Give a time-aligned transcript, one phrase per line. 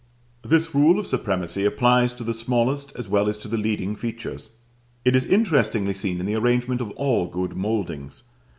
[0.41, 4.49] This rule of supremacy applies to the smallest as well as to the leading features:
[5.05, 8.23] it is interestingly seen in the arrangement of all good mouldings.